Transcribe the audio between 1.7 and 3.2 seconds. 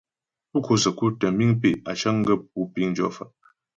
á cəŋ gaə́ pú piŋ jɔ